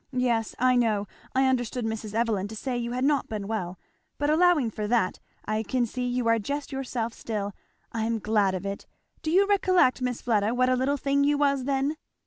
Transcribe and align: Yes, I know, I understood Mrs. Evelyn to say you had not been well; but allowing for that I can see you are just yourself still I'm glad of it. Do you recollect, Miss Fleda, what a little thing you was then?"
Yes, 0.17 0.55
I 0.57 0.75
know, 0.77 1.05
I 1.35 1.45
understood 1.45 1.85
Mrs. 1.85 2.15
Evelyn 2.15 2.47
to 2.47 2.55
say 2.55 2.75
you 2.75 2.93
had 2.93 3.03
not 3.03 3.29
been 3.29 3.47
well; 3.47 3.77
but 4.17 4.31
allowing 4.31 4.71
for 4.71 4.87
that 4.87 5.19
I 5.45 5.61
can 5.61 5.85
see 5.85 6.07
you 6.07 6.27
are 6.27 6.39
just 6.39 6.71
yourself 6.71 7.13
still 7.13 7.53
I'm 7.91 8.17
glad 8.17 8.55
of 8.55 8.65
it. 8.65 8.87
Do 9.21 9.29
you 9.29 9.45
recollect, 9.45 10.01
Miss 10.01 10.19
Fleda, 10.23 10.55
what 10.55 10.69
a 10.69 10.75
little 10.75 10.97
thing 10.97 11.23
you 11.23 11.37
was 11.37 11.65
then?" 11.65 11.97